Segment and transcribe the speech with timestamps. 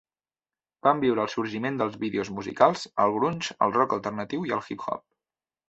[0.87, 4.85] Van viure el sorgiment dels vídeos musicals, el grunge, el rock alternatiu i el hip
[4.91, 5.09] hop.